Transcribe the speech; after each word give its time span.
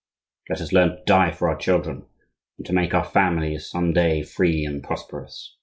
Let 0.49 0.61
us 0.61 0.71
learn 0.73 0.95
to 0.97 1.03
die 1.05 1.29
for 1.31 1.47
our 1.47 1.55
children, 1.57 2.07
and 2.57 2.73
make 2.73 2.95
our 2.95 3.05
families 3.05 3.69
some 3.69 3.93
day 3.93 4.23
free 4.23 4.65
and 4.65 4.83
prosperous." 4.83 5.57